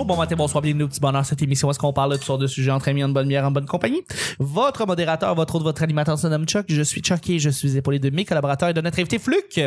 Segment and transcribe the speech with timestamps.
[0.00, 1.26] bonjour, bon matin, bonsoir, bienvenue au petit bonheur.
[1.26, 3.44] Cette émission est-ce qu'on parle de toutes sortes de sujets entre amis, en bonne bière,
[3.44, 4.02] en bonne compagnie.
[4.38, 6.64] Votre modérateur, votre autre, votre animateur se nomme Chuck.
[6.68, 9.60] Je suis Chuck et je suis épaulé de mes collaborateurs et de notre invité Fluc.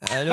[0.00, 0.32] Allô?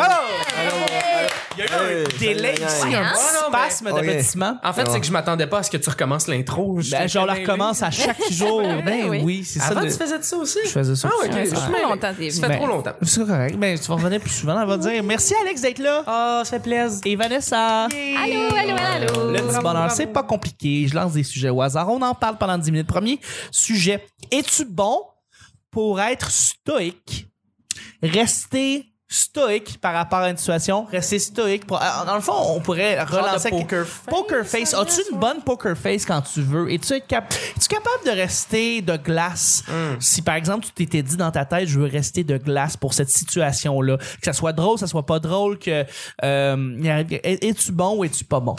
[1.57, 3.95] Il y a eu Hey, un délai ici, un Ah, mais- spasme Ok.
[3.95, 4.57] d'aboutissement.
[4.63, 6.79] En fait, c'est que je m'attendais pas à ce que tu recommences l'intro.
[6.91, 8.61] Ben, je la recommence à chaque jour.
[8.61, 9.21] Ben oui.
[9.23, 9.67] oui, c'est ça.
[9.69, 10.59] Avant, tu faisais de ça aussi?
[10.65, 11.09] Je faisais ça.
[11.11, 11.29] Ah, aussi.
[11.29, 11.33] ok.
[11.35, 12.93] Ouais, ça ça fait longtemps Ça fait trop longtemps.
[13.01, 13.55] C'est correct.
[13.57, 14.61] Ben, tu vas revenir plus souvent.
[14.61, 16.03] On va dire merci Alex d'être là.
[16.05, 16.99] Ah, ça fait plaisir.
[17.05, 17.85] Et Vanessa.
[17.85, 19.31] Allô, allô, allô.
[19.31, 20.87] Le petit bonheur, c'est pas compliqué.
[20.87, 21.89] Je lance des sujets au hasard.
[21.89, 22.87] On en parle pendant 10 minutes.
[22.87, 24.05] Premier sujet.
[24.31, 24.99] Es-tu bon
[25.71, 27.27] pour être stoïque?
[28.03, 30.85] Rester stoïque par rapport à une situation.
[30.85, 31.65] Rester stoïque.
[31.67, 31.81] Pour...
[31.81, 33.49] euh, Dans le fond, on pourrait relancer...
[33.49, 34.73] poker face, Poker face.
[34.73, 36.71] As-tu une bonne poker face quand tu veux?
[36.71, 39.63] Es-tu es capable de rester de glace?
[39.67, 39.99] Hmm.
[39.99, 42.93] Si, par exemple, tu t'étais dit dans ta tête, je veux rester de glace pour
[42.93, 43.97] cette situation-là.
[43.97, 45.85] Que ça soit drôle, que ça soit pas drôle, que...
[46.23, 48.55] euh, es-tu bon ou es-tu pas bon?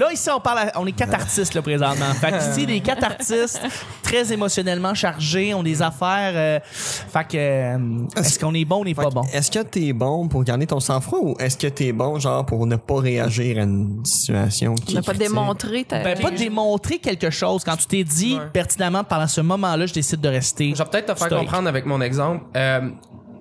[0.00, 2.06] Là, ici, on parle, à- on est quatre artistes, là, présentement.
[2.14, 3.60] Fait que ici, les quatre artistes,
[4.02, 6.32] très émotionnellement chargés, ont des affaires.
[6.34, 9.22] euh, fait que, euh, est-ce qu'on est bon ou on n'est Fait pas que, bon?
[9.32, 12.66] Est-ce que t'es bon pour garder ton sang-froid ou est-ce que t'es bon genre pour
[12.66, 15.28] ne pas réagir à une situation qui n'a pas critique?
[15.28, 16.02] démontré ta.
[16.02, 18.46] Ben, pas démontrer quelque chose quand tu t'es dit Ouais.
[18.54, 20.72] pertinemment pendant ce moment-là, je décide de rester.
[20.74, 21.44] Je vais peut-être te faire stoïque.
[21.44, 22.44] comprendre avec mon exemple.
[22.56, 22.88] Euh,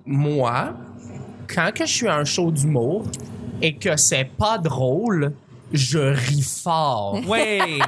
[0.05, 0.73] moi,
[1.47, 3.05] quand que je suis à un show d'humour
[3.61, 5.31] et que c'est pas drôle,
[5.71, 7.19] je ris fort.
[7.27, 7.79] Ouais.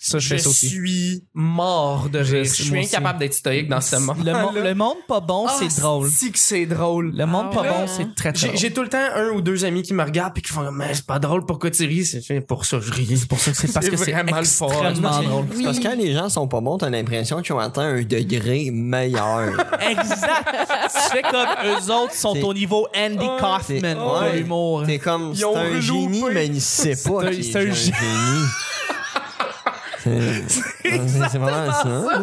[0.00, 0.68] Ça, je Je fais ça aussi.
[0.68, 2.44] suis mort de rire.
[2.44, 4.14] Je suis incapable d'être stoïque dans ce moment.
[4.24, 6.08] Le, mo- le monde pas bon, c'est drôle.
[6.08, 7.12] Si que c'est drôle.
[7.16, 7.68] Le monde Ah pas ouais.
[7.68, 8.56] bon, c'est très, drôle.
[8.56, 10.94] j'ai tout le temps un ou deux amis qui me regardent puis qui font mais
[10.94, 12.04] c'est pas drôle pourquoi tu ris?
[12.04, 15.46] C'est pour ça je ris c'est pour ça C'est parce que c'est extrêmement drôle.
[15.64, 18.70] Parce que quand les gens sont pas bons, t'as l'impression qu'ils ont atteint un degré
[18.72, 19.48] meilleur.
[19.90, 20.46] Exact.
[20.94, 23.26] tu fais comme eux autres sont au niveau Andy.
[23.40, 24.36] Kaufman de ouais.
[24.38, 24.84] l'humour.
[24.86, 28.44] T'es comme, c'est un génie, mais il sait pas c'est est un un gé- génie.
[31.30, 32.20] C'est vraiment ça.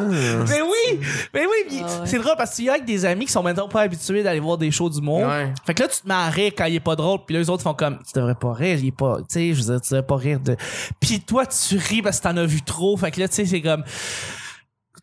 [0.49, 0.99] Mais oui,
[1.33, 2.07] mais oui, puis Ah ouais.
[2.07, 4.23] c'est drôle parce que tu y a avec des amis qui sont maintenant pas habitués
[4.23, 5.21] d'aller voir des shows d'humour.
[5.27, 5.53] Ouais.
[5.65, 7.39] Fait que là tu te mets à rire quand il est pas drôle, puis là,
[7.41, 9.73] les autres font comme tu devrais pas rire, il est pas, tu sais, je veux
[9.73, 10.55] dire tu devrais pas rire de.
[10.99, 13.45] Puis toi tu ris parce que t'en as vu trop, fait que là tu sais
[13.45, 13.83] c'est comme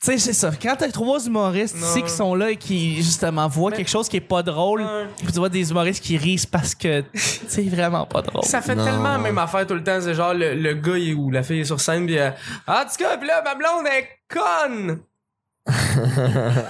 [0.03, 0.51] sais, c'est ça.
[0.61, 2.05] Quand t'as trois humoristes, tu sais, Non.
[2.07, 4.85] qui sont là et qui, justement, voient Mais- quelque chose qui est pas drôle,
[5.19, 8.45] puis tu vois des humoristes qui rient parce que c'est vraiment pas drôle.
[8.45, 8.85] ça fait Non.
[8.85, 11.43] tellement la même affaire tout le temps c'est genre le, le gars il- ou la
[11.43, 12.31] fille est sur scène puis euh,
[12.67, 15.01] ah en tout cas puis là ma blonde est conne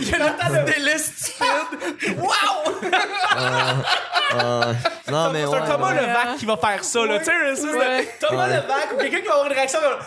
[0.00, 2.18] Il y a le délai stupide.
[2.18, 2.90] Wow!
[4.34, 4.72] Euh,
[5.10, 5.60] non, mais C'est ouais.
[5.68, 6.00] Thomas ouais.
[6.00, 7.18] Levac qui va faire ça, là.
[7.18, 7.32] Tu sais,
[7.76, 8.08] Ouais.
[8.20, 8.56] Thomas Ouais.
[8.56, 9.98] Levac ou quelqu'un qui va avoir une réaction comme.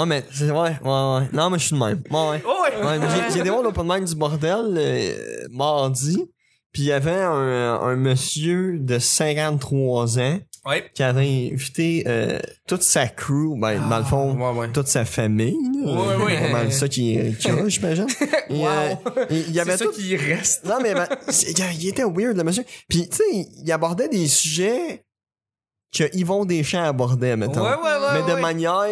[0.00, 1.28] Ouais, mais c'est ouais, ouais, ouais.
[1.32, 2.02] Non, mais je suis de même.
[2.10, 2.42] Ouais, ouais.
[2.46, 2.84] Oh, ouais.
[2.86, 6.24] Ouais, mais j'ai- voir l'open mic du bordel euh, mardi,
[6.72, 10.38] puis il y avait un, un monsieur de 53 ans
[10.68, 10.90] Ouais.
[10.94, 14.68] qui avait invité euh, toute sa crew, ben, dans le fond, Ouais, ouais.
[14.72, 15.56] toute sa famille.
[15.84, 15.92] là.
[15.92, 16.38] Ouais, ouais.
[16.42, 18.06] C'est pas ça qui qui a, j'imagine.
[18.50, 18.66] Wow.
[18.66, 19.92] euh, il y avait C'est ça tout...
[19.92, 20.64] qui reste.
[20.64, 21.06] Non, mais ben,
[21.78, 22.64] il était weird, le monsieur.
[22.88, 23.24] Puis, tu sais,
[23.64, 25.02] il abordait des sujets
[25.96, 27.62] que Yvon Deschamps abordait, mettons.
[27.62, 28.84] Ouais, ouais, ouais, mais de manière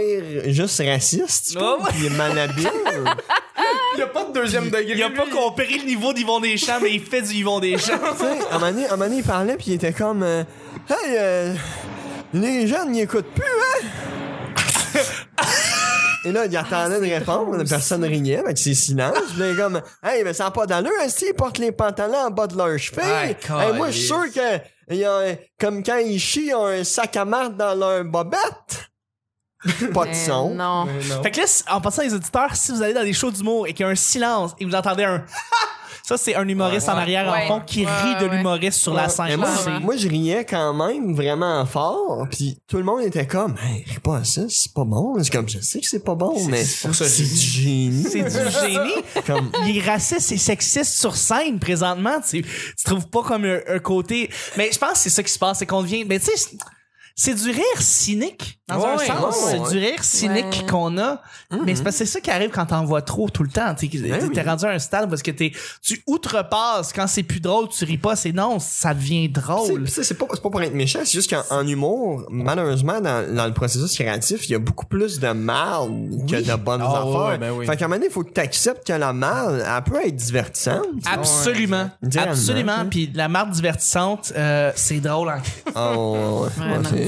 [0.53, 1.93] juste raciste, je Ouais, trouve, ouais.
[1.95, 2.69] puis malhabile.
[3.97, 4.85] Il y a pas de deuxième degré.
[4.95, 5.33] Il a pas lui.
[5.33, 7.99] compris le niveau d'Yvon Deschamps, mais il fait du Yvon Deschamps.
[8.19, 9.93] tu sais, à un moment donné, à un moment donné, il parlait, puis il était
[9.93, 10.23] comme...
[10.23, 10.43] euh,
[10.89, 11.55] hey, euh,
[12.35, 13.87] les jeunes, ils écoutent plus, hein?
[16.25, 19.17] Et là, il attendait une réponse, personne riait avec ses silences.
[19.31, 21.71] Puis là, il est comme, hey, mais ça n'a pas d'allure, hein, s'ils portent les
[21.71, 23.37] pantalons en bas de leurs chevilles.
[23.49, 27.17] Ah, Hey, moi, je suis sûr que, comme quand ils chient, ils ont un sac
[27.17, 28.91] à marde dans leur bobette.
[29.95, 30.55] pas de son.
[30.55, 30.87] Non.
[31.23, 33.73] Fait que là, en passant les auditeurs, si vous allez dans des shows d'humour et
[33.73, 35.25] qu'il y a un silence et vous entendez un
[36.07, 37.45] ça c'est un humoriste Ouais, en arrière ouais.
[37.45, 39.39] en fond qui Ouais, rit de l'humoriste sur la scène.
[39.41, 42.29] Moi, je- moi, je riais quand même vraiment fort.
[42.31, 45.17] Puis tout le monde était comme, hey, ris pas à ça, c'est pas bon.
[45.21, 48.05] C'est comme, je sais que c'est pas bon, mais pour ça que c'est du génie.
[48.05, 49.25] C'est du génie.
[49.27, 52.21] Comme, il est raciste et sexiste sur scène présentement.
[52.21, 54.31] Tu, tu trouves pas comme un, un côté.
[54.57, 56.05] Mais je pense que c'est ça qui se passe, c'est qu'on devient.
[56.05, 56.57] Mais tu sais,
[57.17, 59.09] c'est- du rire cynique dans un sens.
[59.45, 59.71] ouais, c'est ouais.
[59.71, 60.67] du rire cynique Ouais.
[60.69, 61.21] qu'on a.
[61.65, 63.67] Mais c'est parce que c'est ça qui arrive quand t'en vois trop tout le temps.
[63.69, 64.41] Ben t'es oui.
[64.45, 65.53] rendu à un stade parce que t'es,
[65.83, 68.17] tu outrepasses quand c'est plus drôle, tu ris pas.
[68.17, 69.89] C'est non, ça devient drôle.
[69.89, 73.47] c'est pas, c'est pas pour être méchant, c'est juste qu'en en humour, malheureusement, dans, dans
[73.47, 75.89] le processus créatif, il y a beaucoup plus de mal
[76.29, 77.27] que de bonnes Ah, affaires.
[77.29, 77.67] ouais, ben oui.
[77.67, 80.05] Fait qu'à un moment donné, il faut que tu acceptes que la mal, elle peut
[80.05, 80.87] être divertissante.
[81.07, 81.91] Absolument.
[82.19, 82.87] Absolument.
[82.91, 85.33] Puis la marque divertissante, euh, c'est drôle.
[85.75, 85.95] En...
[85.97, 86.47] Oh,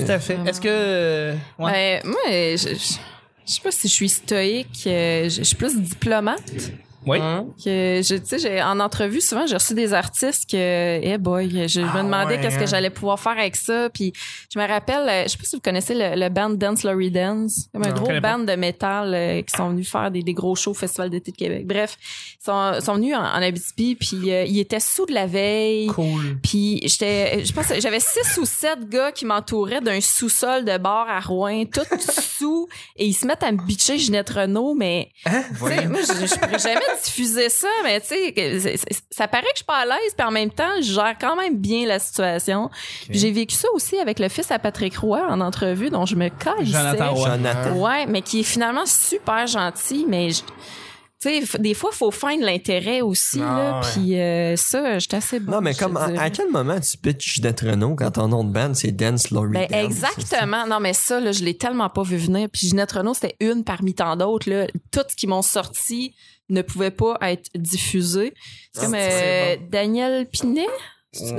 [0.04, 0.38] Tout à fait.
[0.46, 0.68] Est-ce que.
[0.70, 2.00] euh, ouais.
[2.02, 4.84] Ben, moi, je, je, je sais pas si je suis stoïque.
[4.86, 6.52] euh, je suis plus diplomate.
[7.06, 7.18] Oui.
[7.64, 11.80] que je, tu sais, en entrevue, souvent, j'ai reçu des artistes que, eh boy, je
[11.80, 12.66] Ah me demandais ouais, qu'est-ce que hein?
[12.66, 13.88] j'allais pouvoir faire avec ça.
[13.92, 14.12] Puis,
[14.52, 17.10] je me rappelle, euh, je sais pas si vous connaissez le, le band Dance Laurie
[17.10, 18.20] Dance, comme un Non, gros pas.
[18.20, 21.30] band de métal euh, qui sont venus faire des, des gros shows au Festival d'été
[21.32, 21.66] de Québec.
[21.66, 21.96] Bref,
[22.40, 25.86] ils sont, sont venus en, en Abitibi, puis euh, ils étaient sous de la veille.
[25.86, 26.38] Cool.
[26.42, 30.76] Puis j'étais, je pense, que j'avais six ou sept gars qui m'entouraient d'un sous-sol de
[30.78, 31.80] bar à Rouen, tout
[32.38, 35.42] sous, et ils se mettent à me bitcher Ginette Renault, mais Hein?
[35.48, 38.76] tu sais, moi, je, je pourrais jamais diffuser ça, mais tu sais,
[39.10, 41.36] ça paraît que je suis pas à l'aise, puis en même temps, je gère quand
[41.36, 42.70] même bien la situation.
[43.08, 46.16] Puis J'ai vécu ça aussi avec le fils à Patrick Roy en entrevue, dont je
[46.16, 46.72] me calissais.
[46.78, 47.28] Jonathan Roy.
[47.30, 47.72] Jonathan.
[47.78, 50.42] Ouais, mais qui est finalement super gentil, mais je-
[51.20, 53.80] tu sais, des fois, faut feindre l'intérêt aussi, Ah, là.
[53.82, 55.50] Puis euh, ça, j'étais assez bon.
[55.50, 58.72] Non, mais comme, à, quel moment tu pitches d'être Renault quand ton nom de band
[58.74, 59.84] c'est Dance Laurie Ben, Dance?
[59.84, 60.64] exactement.
[60.68, 62.46] Non, mais ça, là, je l'ai tellement pas vu venir.
[62.52, 64.48] Puis Ginette Renault, c'était une parmi tant d'autres.
[64.48, 64.68] Là.
[64.92, 66.14] Tout ce qui m'ont sorti
[66.48, 68.34] ne pouvait pas être diffusé.
[68.72, 70.66] C'est comme Ah, c'est euh, Daniel Pinet?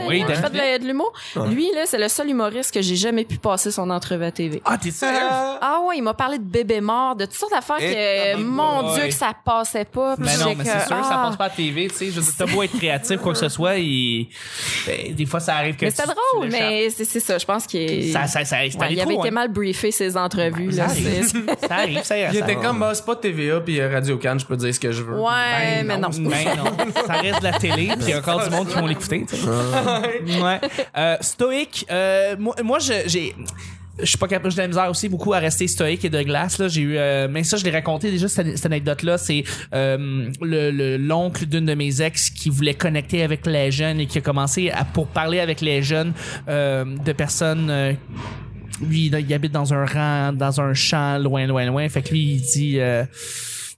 [0.07, 1.13] Oui, qui fait de de l'humour.
[1.47, 4.61] Lui, là, c'est le seul humoriste que j'ai jamais pu passer son entrevue à TV.
[4.65, 5.19] Ah, t'es sérieux?
[5.21, 8.37] Ah ouais, il m'a parlé de bébé mort, de toutes sortes d'affaires Et- que, ah,
[8.37, 8.95] ben, mon ouais.
[8.95, 10.15] Dieu, que ça passait pas.
[10.17, 11.25] Mais non, j'ai mais que, c'est sûr, ça ah.
[11.27, 12.05] passe pas à TV, tu sais.
[12.07, 14.29] Je veux t'as beau être créatif, quoi que ce soit, il...
[14.87, 17.37] ben, des fois, ça arrive que Mais c'était tu drôle, mais c'est c'est ça.
[17.37, 20.71] Je pense qu'il Ça, ça, ça, Ouais, il avait été mal briefé, ses entrevues.
[20.71, 20.89] Ça là.
[20.89, 21.29] arrive.
[21.69, 22.29] Ça arrive, ça arrive.
[22.33, 24.79] Il était comme, bah, c'est pas TVA puis euh, Radio Cannes, je peux dire ce
[24.79, 25.19] que je veux.
[25.19, 26.09] Ouais, Ben mais non.
[26.09, 28.75] Ben non, ça reste de la télé, puis il y a encore du monde qui
[28.75, 29.25] vont l'écouter.
[29.29, 29.58] tu sais.
[30.97, 33.35] Euh, stoïque, euh, moi, moi j'ai.
[34.01, 36.21] Je suis pas capable, j'ai de la misère aussi beaucoup à rester stoïque et de
[36.21, 36.69] glace là.
[36.69, 39.17] J'ai eu, euh, mais ça je l'ai raconté déjà cette, anecdote là.
[39.17, 43.99] C'est euh, le le- l'oncle d'une de mes ex qui voulait connecter avec les jeunes
[43.99, 46.13] et qui a commencé à pour parler avec les jeunes
[46.47, 47.69] euh, de personnes.
[47.69, 47.91] euh,
[48.81, 51.89] lui, il habite dans un rang, dans un champ loin, loin, loin.
[51.89, 52.79] Fait que lui, il dit.
[52.79, 53.03] Euh,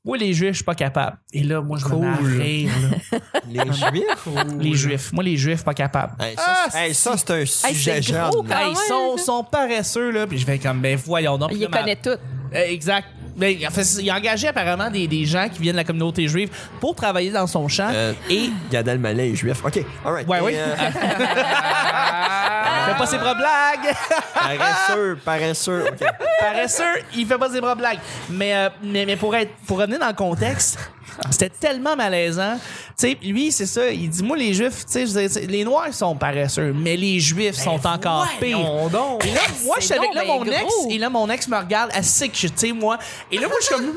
[0.03, 1.17] moi, les juifs, je suis pas capable.
[1.31, 2.41] Et là, moi, je me Cool.
[2.41, 2.71] rire,
[3.11, 3.19] là.
[3.49, 4.27] Les Juifs?
[4.59, 5.11] Les juifs.
[5.13, 6.13] Moi, les juifs, pas capable.
[6.23, 8.47] Hey, ça, Ah, c'est- hey, ça, c'est un sujet c'est gros, jeune.
[8.47, 8.75] quand Hey, même,
[9.17, 10.25] ils sont, paresseux, là.
[10.27, 11.49] Puis je vais comme, ben, voyons donc.
[11.51, 12.19] Il Puis les là, ma- connaît toutes.
[12.55, 13.07] Euh, exact.
[13.35, 16.27] Ben, en fait, il a engagé apparemment des, des gens qui viennent de la communauté
[16.27, 16.49] juive
[16.79, 17.89] pour travailler dans son champ.
[17.93, 18.49] Euh, et.
[18.71, 19.63] Gad Elmaleh est juif.
[19.65, 20.27] OK, alright.
[20.27, 20.53] Ouais, Et, oui.
[20.55, 20.75] euh,
[22.85, 23.95] Fait pas ses bras blagues!
[24.33, 25.85] paresseux, paresseux.
[25.87, 26.07] OK.
[26.39, 27.99] Paresseux, il fait pas ses bras blagues.
[28.29, 30.77] Mais, euh, mais, mais pour, être, pour revenir dans le contexte,
[31.29, 32.57] c'était tellement malaisant.
[32.97, 33.89] Tu sais, lui, c'est ça.
[33.89, 37.85] Il dit, moi, les juifs, tu sais, les noirs sont paresseux, mais les juifs sont
[37.85, 38.89] encore pires.
[38.89, 39.25] Donc.
[39.25, 41.57] Et là, moi, je suis avec là, ben mon ex, et là, mon ex me
[41.57, 42.97] regarde, elle sait que je, tu sais, moi.
[43.31, 43.93] Et là, moi, je suis comme.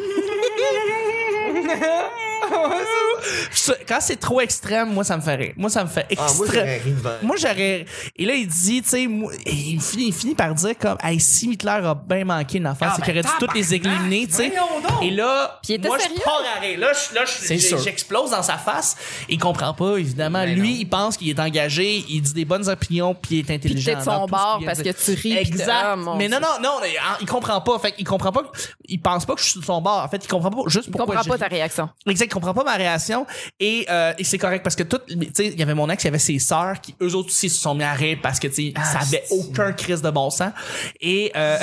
[3.88, 5.52] Quand c'est trop extrême, moi, ça me fait rire.
[5.56, 6.80] Moi, ça me fait Ah, moi, extrême.
[6.86, 7.10] devant.
[7.22, 7.84] Moi, j'aurais.
[8.16, 11.50] Et là, il dit, tu sais, il finit, il finit par dire comme, hey, si
[11.52, 14.26] Hitler a bien manqué une affaire, Ah, c'est ben, qu'il aurait dû toutes les éliminer,
[14.26, 14.52] tu sais.
[15.02, 16.78] Et là, Puis il moi, je pars à rire.
[16.78, 16.92] Là,
[17.82, 18.96] j'explose dans sa face.
[19.28, 20.42] Il comprend pas, évidemment.
[20.44, 20.78] Ben Lui, non.
[20.80, 23.92] il pense qu'il est engagé, il dit des bonnes opinions, puis il est Puis intelligent.
[23.92, 25.20] t'es de son bord parce que tu ris.
[25.20, 25.70] puis Exact.
[25.72, 27.78] Ah, mais non, non, non, hein, il comprend pas.
[27.78, 28.42] Fait il comprend pas.
[28.42, 28.48] que-
[28.86, 30.02] Il pense pas que je suis de son bord.
[30.04, 31.88] En fait, il comprend pas juste Il pourquoi comprend je pas ta réaction.
[32.06, 33.13] Exact, il comprend pas ma réaction
[33.60, 36.02] et, euh, et c'est correct parce que tout, tu sais, il y avait mon ex,
[36.04, 38.38] il y avait ses sœurs qui eux autres aussi se sont mis à rire parce
[38.38, 40.52] que tu sais, ça avait aucun crise de bon sens.
[41.00, 41.58] Et euh,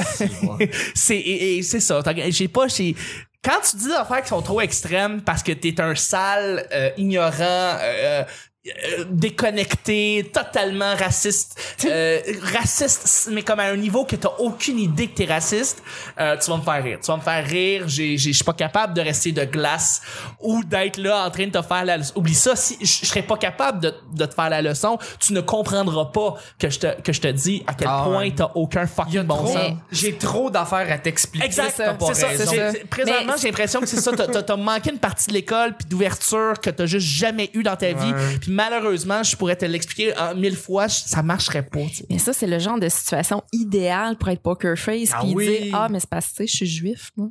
[0.95, 2.01] c'est et, et c'est ça.
[2.29, 2.95] J'ai pas, j'ai
[3.43, 6.91] quand tu dis des affaires qui sont trop extrêmes parce que t'es un sale, euh,
[6.97, 8.23] ignorant, euh,
[8.67, 12.19] euh, déconnecté, totalement raciste, euh,
[12.53, 15.81] raciste, mais comme à un niveau que t'as aucune idée que t'es raciste,
[16.19, 16.99] euh, tu vas me faire rire.
[17.01, 17.83] Tu vas me faire rire.
[17.87, 20.01] J'ai, j'ai- je suis pas capable de rester de glace
[20.39, 22.13] ou d'être là en train de te faire la leçon.
[22.15, 22.55] Oublie ça.
[22.55, 26.35] Si je serais pas capable de, de te faire la leçon, tu ne comprendras pas
[26.59, 29.37] que je te que je te dis à quel Ah point t'as aucun fucking bon
[29.37, 29.71] Trop- sens.
[29.91, 31.45] J'ai trop d'affaires à t'expliquer.
[31.47, 32.79] Exact, C'est ça, c'est ça.
[32.89, 34.11] Présentement, j'ai l'impression que c'est ça.
[34.15, 37.63] T'as- T'as t'as manqué une partie de l'école puis d'ouverture que t'as juste jamais eu
[37.63, 38.13] dans ta vie.
[38.51, 41.79] Puis malheureusement, je pourrais te l'expliquer en mille fois, je- ça marcherait pas.
[42.09, 45.59] Mais ça, c'est le genre de situation idéale pour être poker face Ah puis oui.
[45.61, 47.29] dire Ah, mais c'est parce que je suis juif, moi.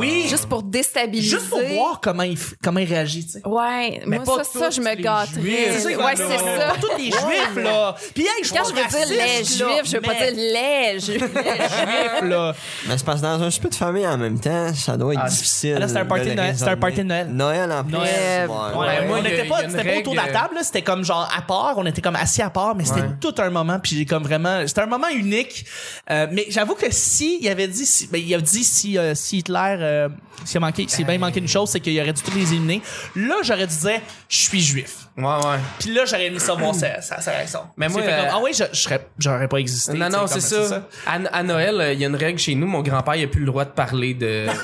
[0.00, 1.28] Oui, Juste pour déstabiliser.
[1.36, 3.26] juste pour voir comment il, comment il réagit.
[3.26, 3.46] tu sais.
[3.46, 5.72] Ouais, Mais moi, pas ça, ça, je me gâterais.
[5.72, 6.72] C'est ça, Ouais, c'est ça.
[6.72, 7.94] Pas tous les juifs, là.
[8.14, 11.00] Puis, hey, je Quand je veux dire les là, juifs, je veux pas dire les
[11.00, 11.20] juifs.
[11.20, 12.54] les juifs, là.
[12.88, 15.20] Mais c'est parce que dans un souper de famille en même temps, ça doit être
[15.24, 15.74] Ah, difficile.
[15.76, 16.54] ah, là, c'était un party de Noël.
[16.56, 17.28] C'était un party de Noël.
[17.28, 17.92] Noël en plus.
[17.92, 18.48] Noël.
[18.48, 19.06] Ouais, Ouais, ouais.
[19.06, 20.82] moi, on il y a- était il y pas, autour de la table, là, c'était
[20.82, 23.16] comme genre à part, on était comme assis à part, mais c'était Ouais.
[23.20, 25.64] tout un moment, puis j'ai comme vraiment, c'était un moment unique.
[26.10, 29.14] Euh, mais j'avoue que si il avait dit, si, ben, il a dit si, euh,
[29.14, 30.08] si Hitler, euh,
[30.44, 32.52] s'il a manqué, s'il a bien manqué une chose, c'est qu'il aurait dû tous les
[32.52, 32.80] éliminer.
[33.16, 34.96] Là, j'aurais dû dire, je suis juif.
[35.16, 35.58] Ouais, ouais.
[35.78, 37.60] Puis là, j'aurais aimé ça voir sa, sa, sa réaction.
[37.76, 39.92] Mais moi, fait euh, comme, ah oui, je, je serais, j'aurais pas existé.
[39.98, 40.88] Non, non, comme c'est ça.
[41.06, 42.66] À, à Noël, il y a une règle chez nous.
[42.66, 44.46] Mon grand-père, il a plus le droit de parler de.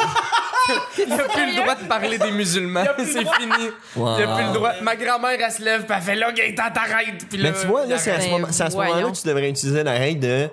[0.99, 2.85] Il a plus le droit de parler des musulmans.
[2.99, 3.71] C'est fini.
[3.97, 4.17] Wow.
[4.19, 4.73] Il a plus le droit.
[4.83, 7.29] Ma grand-mère, elle se lève, puis elle fait là, Gaëtan, t'arrêtes.
[7.29, 9.93] Puis là, Mais tu vois, là, c'est à ce moment-là que tu devrais utiliser la
[9.93, 10.49] règle de.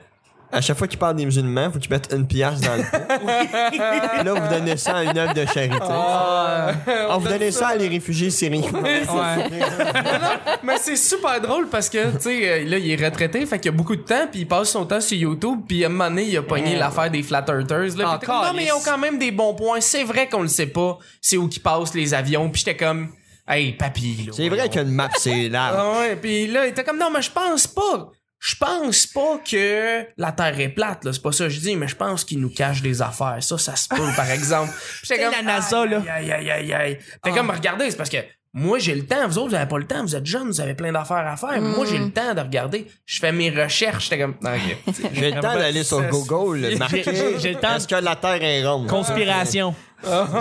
[0.55, 4.23] À chaque fois qu'il parle des musulmans, faut qu'il mette une pièce dans le pot.
[4.25, 5.75] Là, vous donnez ça à une œuvre de charité.
[5.81, 6.71] Ah,
[7.09, 8.61] Ah, vous donnez ça à les réfugiés syriens.
[10.63, 13.69] Mais c'est super drôle parce que, tu sais, euh, là, il est retraité, fait qu'il
[13.69, 16.09] a beaucoup de temps, puis il passe son temps sur YouTube, puis à un moment
[16.09, 17.97] donné, il a pogné l'affaire des Flat Earthers.
[17.97, 19.81] Là, Ah, comme, non, mais ils ont quand même des bons points.
[19.81, 23.09] C'est vrai qu'on le sait pas, c'est où qu'ils passent les avions, puis j'étais comme,
[23.47, 24.33] hey, papy, là.
[24.35, 25.75] C'est vrai qu'une map, c'est large.
[25.77, 28.09] Ah ouais, puis là, il était comme, non, mais je pense pas.
[28.47, 31.11] Je pense pas que la Terre est plate, là.
[31.13, 33.37] C'est pas ça que je dis, mais je pense qu'ils nous cachent des affaires.
[33.41, 34.71] Ça, ça se peut, par exemple.
[35.03, 36.01] J'étais C'est la NASA, là.
[36.15, 36.99] Aïe, aïe, aïe, aïe.
[37.23, 38.17] T'es comme, regardez, c'est parce que
[38.53, 39.27] moi, j'ai le temps.
[39.27, 40.01] Vous autres, vous avez pas le temps.
[40.03, 41.59] Vous êtes jeunes, vous avez plein d'affaires à faire.
[41.59, 42.85] Moi, j'ai le temps de regarder.
[43.05, 44.03] Je fais mes recherches.
[44.05, 44.93] J'étais comme, ok.
[45.13, 47.03] J'ai le temps d'aller sur Google, marquer.
[47.03, 48.87] j'ai- j'ai le temps- Est-ce que la Terre est ronde?
[48.87, 49.73] Conspiration.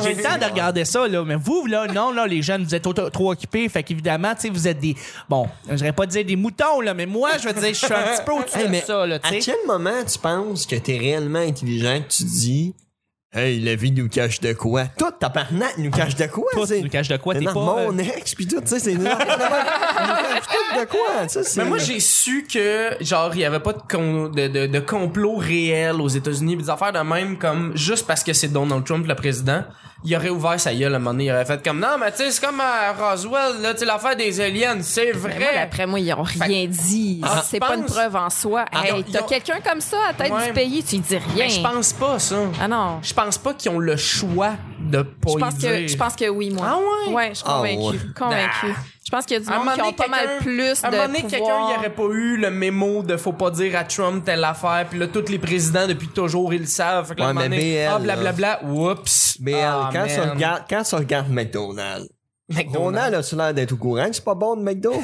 [0.02, 1.24] J'ai le temps de regarder ça, là.
[1.24, 3.68] Mais vous, là, non, là, les jeunes, vous êtes trop, trop occupés.
[3.68, 4.94] Fait qu'évidemment, tu sais, vous êtes des.
[5.28, 7.86] Bon, je dirais pas dire des moutons, là, mais moi, je veux dire, je suis
[7.92, 9.52] un petit peu au-dessus Hey, de ça, là, À tu sais.
[9.52, 12.74] quel moment tu penses que t'es réellement intelligent que tu dis
[13.36, 14.84] Hey, la vie nous cache de quoi?
[14.96, 16.44] Tout ta parnaque nous cache de quoi?
[16.68, 17.34] Tu nous caches de quoi?
[17.34, 17.80] T'es non, pas.
[17.82, 18.94] euh, mon ex, pis tout, tu sais, c'est.
[18.94, 19.18] Nous cache
[20.46, 21.28] tout de quoi?
[21.28, 24.66] Ça, Mais moi, j'ai su que, genre, il y avait pas de, con- de, de,
[24.66, 28.48] de complot réel aux États-Unis, pis des affaires de même, comme, juste parce que c'est
[28.48, 29.64] Donald Trump le président,
[30.06, 32.10] il aurait ouvert sa gueule à un moment donné, il aurait fait comme, non, mais
[32.12, 35.54] tu sais, c'est comme à Roswell, là, tu sais, l'affaire des aliens, c'est moi, vrai.
[35.54, 37.20] D'après moi, ils ont Fait- rien dit.
[37.24, 38.64] Ah, c'est pas une preuve en soi.
[38.70, 40.46] Ah, hey, t'as ont- quelqu'un comme ça à tête Ouais.
[40.48, 41.24] du pays, tu dis rien.
[41.46, 42.36] Mais je pense pas, ça.
[42.60, 42.98] Ah non.
[43.02, 45.88] Je pense pas qu'ils ont le choix de pas Je y pense, que, dire.
[45.88, 46.66] je pense que oui, moi.
[46.68, 46.76] Ah
[47.08, 47.14] ouais?
[47.14, 47.78] Ouais, je suis Ah convaincue.
[47.82, 47.98] ouais.
[48.18, 48.74] Convaincue.
[49.06, 51.06] Je pense qu'il y a du monde qui ont pas mal plus À un moment
[51.06, 54.24] donné, de quelqu'un, il aurait pas eu le mémo de faut pas dire à Trump
[54.24, 57.08] telle affaire, puis là, tous les présidents, depuis toujours, ils le savent.
[57.08, 59.36] Fait que là, Ouais, moment mais donné, BL, ah, blablabla, oups.
[59.40, 60.30] Mais Ah, quand, tu man.
[60.30, 62.08] regardes, quand tu regardes McDonald's,
[62.48, 62.76] McDonald's.
[62.78, 64.92] Ronald a-tu l'air d'être au courant que c'est pas bon de McDo?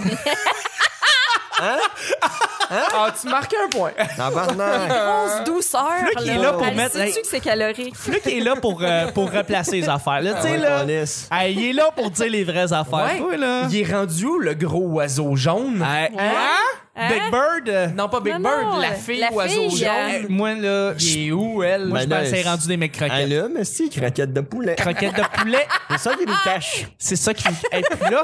[2.70, 3.90] Ah, tu marques un point.
[4.16, 4.88] Tabarnak.
[4.88, 5.82] Grosse douceur.
[5.98, 7.96] Fluc, il est là pour Elle mettre- sait-tu que c'est calorique?
[7.96, 10.20] Fluc est là pour, euh, pour replacer les affaires.
[10.20, 10.84] Là, tu sais, ouais, là.
[11.32, 13.04] Hey, il est là pour dire les vraies affaires.
[13.12, 13.18] Ouais.
[13.18, 13.62] Toi, là.
[13.70, 15.82] Il est rendu où, le gros oiseau jaune?
[15.82, 16.30] Hey, Hein?
[17.00, 17.08] Hein?
[17.08, 17.68] Big Bird?
[17.68, 20.26] euh, Non, pas Big Non, Bird, non, la euh, fille la oiseau fille, euh, jaune.
[20.28, 21.86] Moi, là, je Il est où, elle?
[21.86, 23.16] moi, je Ben pense là, que c'est rendu des mecs croquettes.
[23.18, 24.74] Elle a, mais c'est croquette de poulet.
[24.76, 26.86] Croquettes de poulet, C'est ça qui nous cache.
[26.98, 27.48] c'est ça qui.
[27.48, 28.22] Et puis là,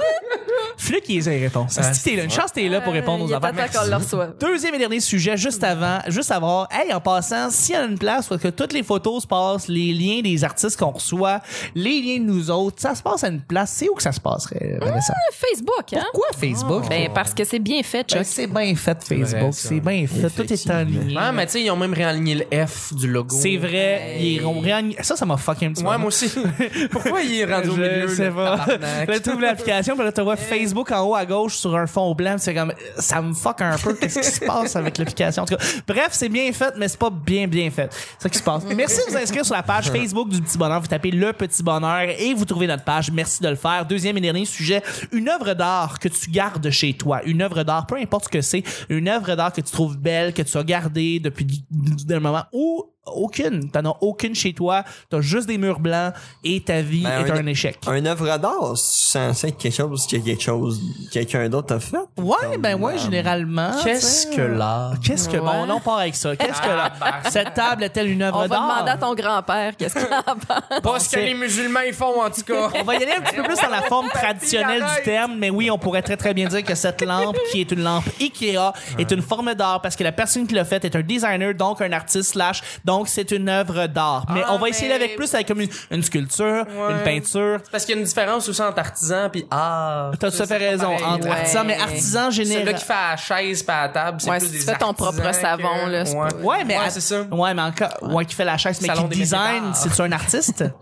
[0.78, 1.78] Fluc, il les réponse.
[1.80, 2.24] Ah, t'es là.
[2.24, 3.52] Une chance, t'es là pour répondre Euh, aux a affaires.
[3.54, 4.34] pas tant qu'on le reçoive.
[4.38, 7.98] Deuxième et dernier sujet, juste avant, juste savoir, hey, en passant, s'il y a une
[7.98, 11.40] place où que toutes les photos se passent, les liens des artistes qu'on reçoit,
[11.74, 14.12] les liens de nous autres, ça se passe à une place, c'est où que ça
[14.12, 15.14] se passerait, Vanessa?
[15.32, 16.04] Facebook, hein?
[16.12, 16.88] Pourquoi Facebook?
[16.88, 18.26] Ben, parce que c'est bien fait, Ben, Chuck.
[18.26, 19.52] c'est bien fait, Facebook.
[19.52, 20.30] C'est bien fait.
[20.30, 21.16] Tout est en ligne.
[21.18, 23.36] Ah, mais tu sais, ils ont même réaligné le F du logo.
[23.38, 24.16] C'est vrai.
[24.20, 25.88] Ils ont réaligné- Ça, ça m'a fucké un petit peu.
[25.90, 26.30] Ouais, moi aussi.
[26.90, 28.08] Pourquoi il est rendu au Je milieu?
[28.08, 28.66] sais le pas.
[29.06, 31.86] Là, tu ouvres l'application, puis là, tu vois Facebook en haut à gauche sur un
[31.86, 32.36] fond blanc.
[32.38, 33.94] C'est comme, ça me fuck un peu.
[33.94, 35.42] Qu'est-ce qui se passe avec l'application?
[35.42, 37.88] En tout cas, bref, c'est bien fait, mais c'est pas bien, bien fait.
[37.92, 38.62] C'est ça qui se passe.
[38.74, 40.80] Merci de vous inscrire sur la page Facebook du Petit Bonheur.
[40.80, 43.10] Vous tapez Le Petit Bonheur et vous trouvez notre page.
[43.10, 43.84] Merci de le faire.
[43.86, 44.82] Deuxième et dernier sujet.
[45.12, 47.20] Une œuvre d'art que tu gardes chez toi.
[47.24, 48.62] Une œuvre d'art, peu importe ce que c'est.
[48.88, 51.64] Une œuvre d'art que tu trouves belle, que tu as gardée depuis
[52.08, 53.70] un moment ou aucune.
[53.70, 54.84] T'en as aucune chez toi.
[55.10, 56.12] T'as juste des murs blancs
[56.44, 57.78] et ta vie Ben, est un- un échec.
[57.86, 60.80] Un œuvre d'art, c'est censé être quelque chose que quelque chose,
[61.12, 61.96] quelqu'un d'autre a fait.
[62.18, 63.70] Ouais, ben ouais, euh, généralement.
[63.84, 64.94] Qu'est-ce que l'art?
[65.02, 65.36] Qu'est-ce que.
[65.36, 65.42] Ouais.
[65.66, 66.34] Bon, on part avec ça.
[66.36, 66.92] Qu'est-ce que là?
[67.30, 68.62] Cette table est-elle une œuvre On va d'art?
[68.74, 70.80] demander à ton grand-père qu'est-ce qu'il en pense.
[70.82, 72.68] Pas ce que les musulmans ils font, en tout cas.
[72.80, 75.50] On va y aller un petit peu plus dans la forme traditionnelle du terme, mais
[75.50, 78.72] oui, on pourrait très très bien dire que cette lampe, qui est une lampe Ikea,
[78.98, 81.80] est une forme d'art parce que la personne qui l'a faite est un designer, donc
[81.80, 84.26] un artiste slash, donc c'est une œuvre d'art.
[84.32, 86.92] Mais Ah, on va essayer mais- avec plus avec comme une, une sculpture, Ouais.
[86.92, 87.58] une peinture.
[87.70, 90.12] Parce qu'il y a une différence aussi entre artisan puis art.
[90.18, 91.04] T'as tout à fait C'est raison pareil.
[91.04, 91.30] entre Ouais.
[91.32, 92.74] artisan, mais artisan Celui-là général.
[92.76, 94.88] qui fait la chaise pas la table, c'est Ouais, plus si des tu fais ton
[94.90, 96.28] artisans propre que- savon, là, c'est ouais.
[96.28, 97.22] pas- Ouais, mais c'est ça.
[97.30, 100.64] Ouais, mais encore, ouais, qui fait la chaise, mais Salon qui design, c'est-tu un artiste?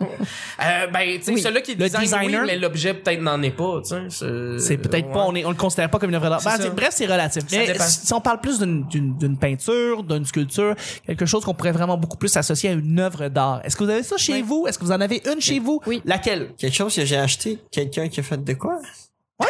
[0.63, 1.41] Euh, ben, tu sais, Oui.
[1.43, 2.41] celui-là qui Le design, designer?
[2.43, 4.01] oui, mais l'objet peut-être n'en est pas, tu sais.
[4.09, 6.41] C'est C'est peut-être pas, on, est, on le considère pas comme une œuvre d'art.
[6.41, 7.43] C'est Ben, c'est- bref, c'est relatif.
[7.53, 10.75] Mais si on parle plus d'une peinture, d'une sculpture,
[11.07, 13.63] quelque chose qu'on pourrait vraiment beaucoup plus associer à une œuvre d'art.
[13.65, 14.67] Est-ce que vous avez ça chez vous?
[14.67, 15.81] Est-ce que vous en avez une chez vous?
[15.87, 16.03] Oui.
[16.05, 16.51] Laquelle?
[16.59, 18.79] Quelque chose que j'ai acheté, quelqu'un qui a fait de quoi?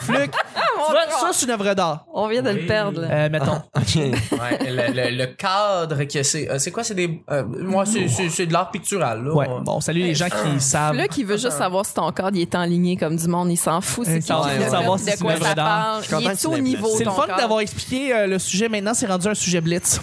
[0.00, 0.67] Fluc, Tu vois,
[1.10, 2.04] ça, c'est une œuvre d'art.
[2.12, 2.60] On vient de Oui.
[2.62, 3.00] le perdre.
[3.02, 3.08] là.
[3.10, 3.60] Euh, mettons.
[3.76, 3.96] Ok.
[4.38, 6.48] Ouais, le, le- le cadre que c'est.
[6.50, 6.84] euh, c'est quoi?
[6.84, 7.22] C'est des.
[7.30, 9.32] euh, moi, c'est- c'est c'est de l'art pictural, là.
[9.34, 10.94] Ouais, bon, salut les gens qui savent.
[10.94, 13.56] Là, qui veut juste savoir si ton cadre il est enligné comme du monde, il
[13.56, 14.04] s'en fout.
[14.06, 15.46] Il C'est qui s'en qui l'a de fait, savoir si de c'est quoi une ça
[15.46, 15.66] œuvre d'art.
[15.66, 16.02] parle.
[16.02, 17.38] Je suis content Il que est tu au l'aies niveau C'est le ton fun cadre.
[17.38, 18.68] d'avoir expliqué euh, le sujet.
[18.68, 20.00] Maintenant, c'est rendu un sujet blitz.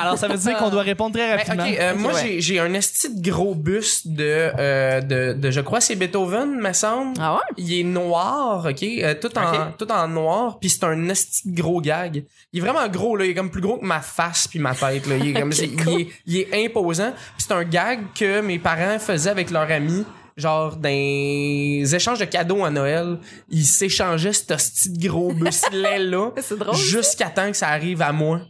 [0.00, 1.64] Alors, ça veut dire qu'on doit répondre très Ben, rapidement.
[1.68, 2.20] ok, euh, moi ouais.
[2.22, 6.56] j'ai j'ai un esti de gros buste de, euh, de, de je crois c'est Beethoven
[6.60, 7.14] me semble.
[7.20, 7.40] Ah ouais?
[7.56, 9.47] Il est noir, ok, euh, tout en
[9.78, 12.24] Tout en noir, puis c'est un esti gros gag.
[12.52, 14.74] Il est vraiment gros là, il est comme plus gros que ma face puis ma
[14.74, 15.16] tête là.
[15.16, 15.92] Il est comme Ok, c'est- cool.
[15.92, 17.12] il, est, il est imposant.
[17.36, 20.04] Puis c'est un gag que mes parents faisaient avec leurs amis.
[20.36, 26.56] Genre, les échanges de cadeaux à Noël, ils s'échangeaient ce petit gros bustelet là C'est
[26.58, 26.76] drôle.
[26.76, 26.80] ça.
[26.82, 28.40] jusqu'à temps que ça arrive à moi.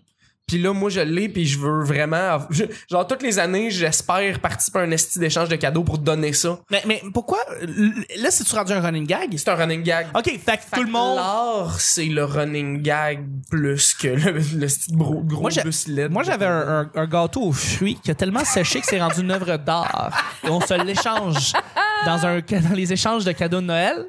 [0.48, 2.38] Puis là, moi, je l'ai, puis je veux vraiment...
[2.50, 6.32] je- genre, toutes les années, j'espère participer à un esti d'échange de cadeaux pour donner
[6.32, 6.58] ça.
[6.70, 7.38] Mais, mais pourquoi?
[8.16, 9.34] Là, c'est-tu rendu un running gag?
[9.36, 10.06] C'est un running gag.
[10.16, 11.16] OK, fait que Fait tout le monde...
[11.16, 15.48] L'art, c'est le running gag plus que le, le style gros, gros
[16.10, 19.20] Moi, j'avais un, un- un gâteau aux fruits qui a tellement séché que c'est rendu
[19.20, 20.10] une œuvre d'art.
[20.44, 21.52] Et on se l'échange
[22.06, 24.06] dans, un, dans les échanges de cadeaux de Noël.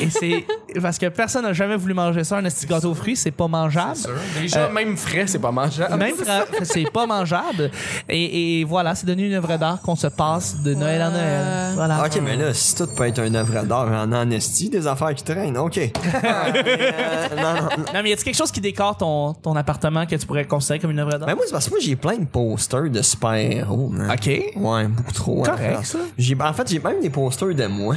[0.00, 0.44] Et c'est
[0.80, 3.48] parce que personne n'a jamais voulu manger ça, un petit gâteau aux fruits, c'est pas
[3.48, 3.96] mangeable.
[3.96, 4.10] Sûr.
[4.40, 5.96] Déjà, même frais, c'est pas mangeable.
[5.96, 7.70] Même fra- c'est pas mangeable.
[8.08, 11.44] Et, et voilà, c'est devenu une œuvre d'art qu'on se passe de Noël en Noël.
[11.74, 12.04] Voilà.
[12.04, 15.24] Ok, mais là, si tout peut être une œuvre d'art en honesty, des affaires qui
[15.24, 15.80] traînent, ok.
[16.24, 17.84] Euh, non, non, non.
[17.94, 20.78] Non, mais y a-t-il quelque chose qui décore ton, ton appartement que tu pourrais considérer
[20.80, 21.26] comme une œuvre d'art?
[21.26, 23.92] Ben moi, c'est parce que moi, j'ai plein de posters de super-héros.
[24.12, 24.26] OK.
[24.56, 25.42] Ouais, beaucoup trop.
[25.44, 25.98] hein, Correct, ça.
[26.18, 27.96] J'ai, en fait, j'ai même des posters de moi.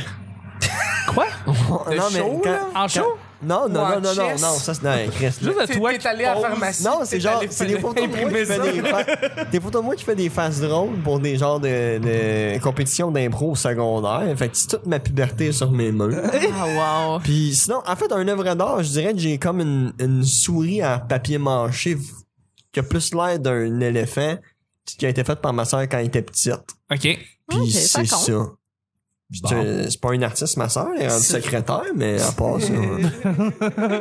[1.13, 1.25] Quoi?
[1.91, 2.59] De show, là?
[2.75, 3.17] En show?
[3.45, 4.41] Non, non, Ou en non, non, non, chess?
[4.41, 5.25] non, ça c'est non, Chris.
[5.25, 6.43] Juste de T'es- toi t'es qui allé à la poses.
[6.49, 6.83] pharmacie.
[6.85, 8.57] Non, c'est t'es genre, allé c'est des photos de moi qui fais ça.
[8.59, 11.97] des, fa- des photos de moi qui fait des faces drôles pour des genres de,
[11.97, 14.33] de compétitions d'impro au secondaire.
[14.37, 16.21] Fait que c'est toute ma puberté sur mes mains.
[16.57, 17.19] Ah, wow.
[17.23, 20.81] Puis sinon, en fait, un œuvre d'art, je dirais que j'ai comme une, une souris
[20.85, 22.01] en papier mâché v-
[22.71, 24.37] qui a plus l'air d'un éléphant
[24.85, 26.53] qui a été faite par ma soeur quand elle était petite.
[26.89, 26.99] OK.
[27.01, 27.19] Puis
[27.51, 28.19] Ok, ça c'est compte.
[28.19, 28.45] ça.
[29.33, 32.67] Tu- C'est pas une artiste, ma soeur, elle est rendue secrétaire, mais à part ça,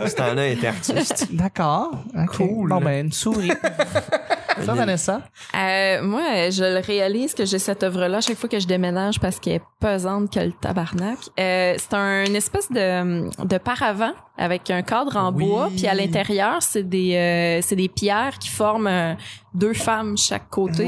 [0.09, 1.29] ce temps-là, elle était artiste.
[1.33, 1.91] D'accord.
[2.37, 2.69] Cool.
[2.69, 3.51] Bon, ben, une souris.
[4.65, 5.23] ça, Vanessa?
[5.55, 9.39] Euh, moi, je le réalise que j'ai cette œuvre-là chaque fois que je déménage parce
[9.41, 11.19] qu'elle est pesante que le tabarnak.
[11.41, 15.45] Euh, c'est un une espèce de, de paravent avec un cadre en Oui.
[15.47, 19.15] bois, puis à l'intérieur, c'est des euh, c'est des pierres qui forment euh,
[19.55, 20.87] deux femmes chaque côté.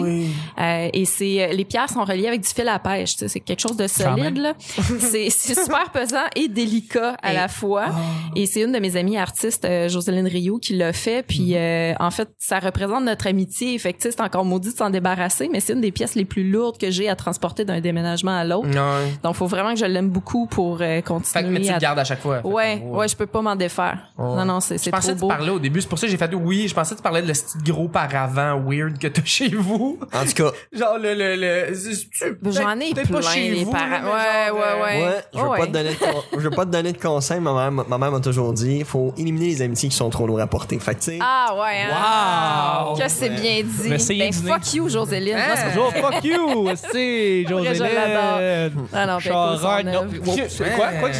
[0.58, 3.14] Euh, et c'est les pierres sont reliées avec du fil à pêche.
[3.16, 4.38] C'est quelque chose de solide.
[4.38, 4.54] là.
[4.98, 7.86] c'est c'est super pesant et délicat à Et- la fois.
[8.34, 11.22] Et c'est une de mes amies artistes, euh, Jocelyne Rio, qui l'a fait.
[11.26, 13.78] Puis euh, en fait, ça représente notre amitié.
[13.78, 16.78] Fait c'est encore maudit de s'en débarrasser, mais c'est une des pièces les plus lourdes
[16.78, 18.68] que j'ai à transporter d'un déménagement à l'autre.
[18.68, 19.12] Ouais.
[19.22, 21.20] Donc, faut vraiment que je l'aime beaucoup pour euh, Fait que, mais
[21.60, 21.74] continuer tu à...
[21.74, 22.40] le gardes à chaque fois.
[22.46, 23.98] Ouais, que, ouais, je peux pas m'en défaire.
[24.16, 24.36] Ouais.
[24.36, 25.28] Non, non, c'est Je c'est pensais trop que tu beau.
[25.28, 27.20] parlais au début, c'est pour ça que j'ai fait oui, je pensais que tu parlais
[27.22, 29.98] de le style gros paravent weird que t'as chez vous.
[30.12, 31.74] En tout cas, Genre le le le
[32.52, 33.88] J'en ai plein, pas chez les vous, parents.
[33.90, 35.02] Ouais, genre, ouais, ouais.
[35.04, 35.58] ouais, je veux Ouais.
[35.58, 37.98] pas te donner de con- je veux pas te donner de conseils, ma mère, ma
[37.98, 40.78] mère m'a toujours dit, faut éliminer les amitiés qui sont trop lourdes à porter.
[40.78, 42.92] Fait que, tu sais, Ah ouais, hein?
[42.92, 42.96] Wow!
[42.96, 43.88] Que c'est bien dit.
[43.88, 45.36] Ben, fuck you, Joséline.
[46.00, 46.68] Fuck you!
[46.92, 47.48] C'est je.
[47.48, 48.72] Josélène.
[48.92, 50.36] Ah non, ben, Oh,
[50.76, 50.88] Quoi?
[51.00, 51.10] Quoi?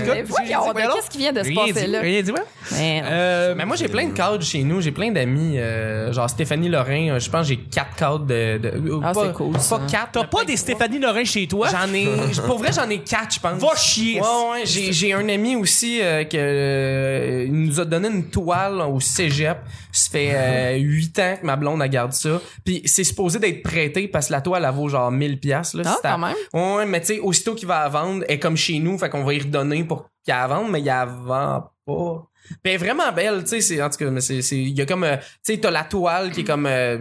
[0.95, 2.01] Qu'est-ce qui vient de se passer là?
[2.05, 2.41] Rien dit, ouais.
[2.73, 3.09] Mais non.
[3.11, 6.69] Euh, Mais moi j'ai plein de cadres chez nous, j'ai plein d'amis euh, genre Stéphanie
[6.69, 9.79] Lorrain, euh, je pense que j'ai quatre cadres de, de Ah, pas, c'est cool, ça.
[9.79, 10.13] Pas quatre.
[10.13, 10.57] T'as pas des.
[10.57, 11.69] Stéphanie Lorrain chez toi?
[11.71, 12.09] J'en ai
[12.47, 13.61] pour vrai j'en ai quatre je pense.
[13.61, 14.21] Va chier!
[14.21, 18.31] Ouais, ouais, j'ai, j'ai un ami aussi euh, que euh, il nous a donné une
[18.31, 19.59] toile au cégep.
[19.93, 22.41] Ça fait euh, huit ans que ma blonde a gardé ça.
[22.65, 25.83] Puis c'est supposé d'être prêté parce que la toile elle vaut genre 1000 pièces là.
[25.87, 26.35] Ah, quand même.
[26.53, 29.09] Ouais, mais tu sais aussitôt qu'il va la vendre, elle est comme chez nous, fait
[29.11, 33.11] qu'on va y redonner pour qu'elle la vende, mais il la vend elle est vraiment
[33.13, 35.17] belle, tu sais, c'est en tout cas mais c'est c'est il y a comme euh,
[35.17, 36.99] tu sais t'as la toile qui est comme euh,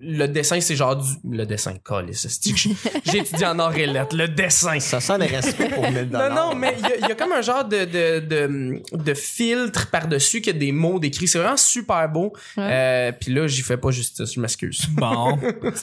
[0.00, 4.28] le dessin c'est genre du le dessin colle j'ai étudié en or et lettres, le
[4.28, 4.78] dessin.
[4.80, 7.40] ça sent le respect pour 1000 Non, non, mais il y, a- y comme un
[7.42, 11.26] genre de, de, de, de filtre par-dessus qui a des mots décrits.
[11.28, 12.32] C'est vraiment super beau.
[12.58, 14.86] Euh, Puis là, j'y fais pas justice, je m'excuse.
[14.92, 15.36] Bon.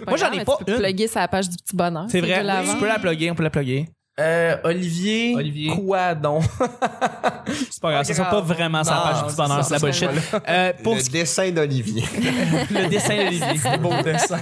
[0.07, 0.77] Moi, j'en ai pas Tu peux une.
[0.79, 2.05] plugger sa page du petit bonheur.
[2.09, 2.43] C'est vrai.
[2.71, 3.89] Tu peux la plugger, on peut la plugger.
[4.19, 5.71] Euh, Olivier, Olivier.
[5.75, 6.43] quoi donc?
[7.71, 10.09] C'est pas grave, ça sera pas vraiment sa page du bonheur, c'est c'est la bullshit.
[10.47, 12.03] Euh, pour le dessin d'Olivier.
[12.69, 13.77] le dessin d'Olivier.
[13.81, 14.39] beau dessin.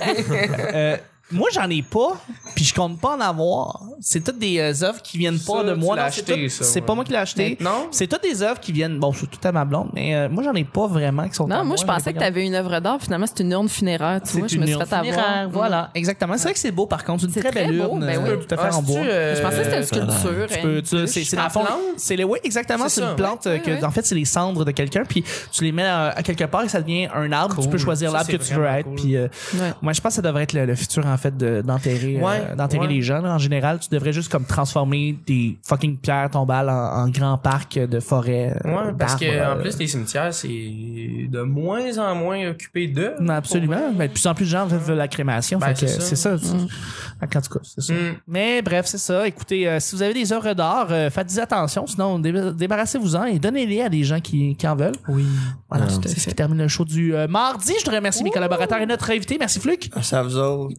[0.73, 0.97] Euh,
[1.31, 2.21] moi, j'en ai pas,
[2.55, 3.81] puis je compte pas en avoir.
[3.99, 5.95] C'est toutes des euh, œuvres qui viennent pas Ça, de tu moi.
[5.95, 6.85] l'as non, C'est acheté, tout- ça, c'est ouais.
[6.85, 7.57] pas moi qui l'ai acheté.
[7.59, 7.87] Non?
[7.91, 8.99] C'est toutes des œuvres qui viennent.
[8.99, 11.35] Bon, je suis tout à ma blonde, mais euh, moi, j'en ai pas vraiment qui
[11.35, 11.45] sont.
[11.45, 12.99] à Non, moi, je pensais que t'avais une œuvre d'art.
[13.01, 14.21] Finalement, c'est une urne funéraire.
[14.23, 15.13] Tu vois, C'est je me une suis urne fait avoir.
[15.13, 15.51] funéraire, Mm.
[15.51, 16.33] Voilà, exactement.
[16.37, 17.23] C'est vrai que c'est beau, par contre.
[17.25, 18.05] Une C'est très belle très beau, urne.
[18.05, 18.29] ben oui.
[18.29, 18.99] euh, Tout à fait Ah, en bois.
[18.99, 20.47] euh, Je pensais que c'était une sculpture.
[20.47, 20.59] Tu hein.
[20.61, 21.77] peux, tu- c'est, c'est dans le fond, plante?
[21.97, 23.83] c'est les, oui, exactement, C'est c'est ça, une plante euh, que, ouais, ouais.
[23.83, 26.63] en fait, c'est les cendres de quelqu'un, puis tu les mets à, à quelque part
[26.63, 27.61] et ça devient un arbre.
[27.61, 28.95] Tu peux choisir Ça, l'arbre que c'est tu veux vraiment être, cool.
[28.95, 29.71] puis euh, Ouais.
[29.81, 32.25] moi, je pense que ça devrait être le, le futur, en fait, de- d'enterrer, euh,
[32.25, 32.93] Ouais, d'enterrer ouais.
[32.93, 33.21] les gens.
[33.21, 33.33] là.
[33.33, 37.79] En général, tu devrais juste comme transformer des fucking pierres tombales en, en grands parcs
[37.79, 38.53] de forêt.
[38.65, 42.87] euh, Ouais, parce que en euh, plus les cimetières c'est de moins en moins occupé
[42.87, 43.13] d'eux.
[43.29, 43.93] absolument.
[43.95, 45.59] Mais de plus en plus de gens veulent la crémation.
[45.59, 46.01] Ben, c'est ça.
[46.01, 46.31] c'est ça.
[46.33, 47.93] En tout cas, c'est ça.
[47.93, 47.97] Mm.
[48.27, 49.27] Mais bref, c'est ça.
[49.27, 51.85] Écoutez, euh, si vous avez des œuvres d'art, euh, faites attention.
[51.87, 54.95] Sinon, dé- débarrassez-vous-en et donnez-les à des gens qui, qui en veulent.
[55.07, 55.25] Oui.
[55.69, 57.73] Voilà, Ah, c'est ce qui termine le show du euh, mardi.
[57.79, 59.37] Je te remercie mes collaborateurs et notre invité.
[59.39, 59.89] Merci Fluc.
[60.01, 60.75] Ça à vous autres.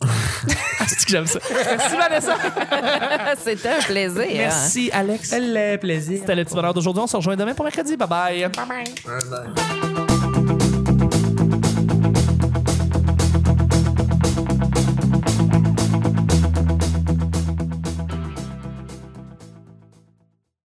[0.00, 1.40] Ah, c'est que j'aime ça?
[1.52, 2.36] Merci Vanessa.
[3.44, 4.22] C'était un plaisir.
[4.22, 4.26] hein.
[4.36, 5.34] Merci Alex.
[5.36, 6.18] Le plaisir.
[6.20, 7.02] C'était le petit bonheur d'aujourd'hui.
[7.02, 7.96] On se rejoint demain pour mercredi.
[7.96, 8.48] Bye bye.
[8.48, 10.07] Bye bye.